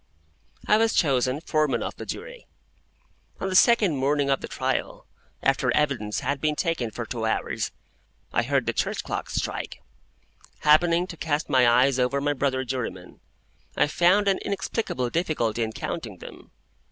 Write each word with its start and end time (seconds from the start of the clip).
I 0.67 0.77
was 0.77 0.95
chosen 0.95 1.41
Foreman 1.41 1.83
of 1.83 1.95
the 1.97 2.07
Jury. 2.07 2.47
On 3.39 3.49
the 3.49 3.55
second 3.55 3.97
morning 3.97 4.31
of 4.31 4.41
the 4.41 4.47
trial, 4.47 5.05
after 5.43 5.71
evidence 5.75 6.21
had 6.21 6.41
been 6.41 6.55
taken 6.55 6.89
for 6.89 7.05
two 7.05 7.23
hours 7.27 7.69
(I 8.33 8.41
heard 8.41 8.65
the 8.65 8.73
church 8.73 9.03
clocks 9.03 9.35
strike), 9.35 9.83
happening 10.61 11.05
to 11.05 11.17
cast 11.17 11.49
my 11.51 11.69
eyes 11.69 11.99
over 11.99 12.19
my 12.19 12.33
brother 12.33 12.63
jurymen, 12.63 13.19
I 13.77 13.85
found 13.85 14.27
an 14.27 14.39
inexplicable 14.39 15.11
difficulty 15.11 15.61
in 15.61 15.71
counting 15.71 16.17
them. 16.17 16.49